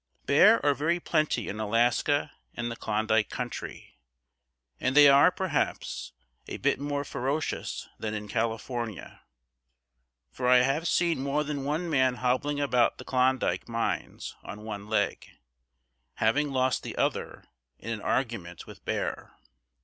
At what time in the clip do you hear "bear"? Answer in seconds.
0.25-0.65, 18.83-19.37